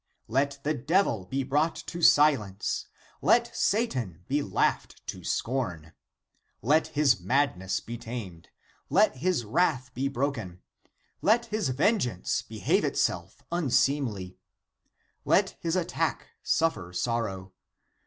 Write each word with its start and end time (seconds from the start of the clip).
Let 0.27 0.57
the 0.63 0.73
devil 0.73 1.27
be 1.27 1.43
brought 1.43 1.75
to 1.75 2.01
silence; 2.01 2.87
let 3.21 3.55
Satan 3.55 4.23
be 4.27 4.41
laughed 4.41 5.05
to 5.05 5.23
scorn; 5.23 5.93
let 6.63 6.87
ACTS 6.87 6.89
OF 7.13 7.19
JOHN 7.19 7.27
195 7.27 7.49
his 7.53 7.53
madness 7.59 7.79
be 7.81 7.97
tamed; 7.99 8.49
let 8.89 9.15
his 9.17 9.45
wrath 9.45 9.91
be 9.93 10.07
broken; 10.07 10.63
let 11.21 11.45
his 11.45 11.69
vengeance 11.69 12.41
behave 12.41 12.83
itself 12.83 13.43
unseemly; 13.51 14.39
let 15.23 15.55
his 15.59 15.75
attack 15.75 16.29
suffer 16.41 16.91
sorrow. 16.91 17.53